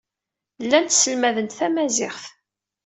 [0.63, 2.23] Llant sselmadent tamaziɣt.